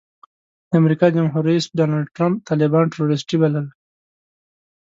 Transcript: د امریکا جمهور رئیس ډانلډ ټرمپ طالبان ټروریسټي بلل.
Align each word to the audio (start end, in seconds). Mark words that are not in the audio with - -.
د 0.69 0.71
امریکا 0.81 1.07
جمهور 1.15 1.43
رئیس 1.49 1.65
ډانلډ 1.77 2.07
ټرمپ 2.15 2.37
طالبان 2.49 2.85
ټروریسټي 2.93 3.37
بلل. 3.41 3.65